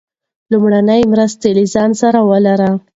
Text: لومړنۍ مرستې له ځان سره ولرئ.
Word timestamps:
لومړنۍ 0.51 1.01
مرستې 1.13 1.49
له 1.57 1.63
ځان 1.73 1.91
سره 2.01 2.19
ولرئ. 2.29 2.73